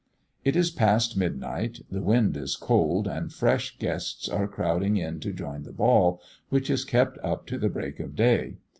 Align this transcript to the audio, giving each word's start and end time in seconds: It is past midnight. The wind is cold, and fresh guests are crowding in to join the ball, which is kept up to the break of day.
It 0.43 0.55
is 0.55 0.71
past 0.71 1.15
midnight. 1.15 1.81
The 1.91 2.01
wind 2.01 2.35
is 2.35 2.55
cold, 2.55 3.05
and 3.07 3.31
fresh 3.31 3.77
guests 3.77 4.27
are 4.27 4.47
crowding 4.47 4.97
in 4.97 5.19
to 5.19 5.31
join 5.31 5.61
the 5.61 5.71
ball, 5.71 6.19
which 6.49 6.71
is 6.71 6.83
kept 6.85 7.19
up 7.23 7.45
to 7.45 7.59
the 7.59 7.69
break 7.69 7.99
of 7.99 8.15
day. 8.15 8.57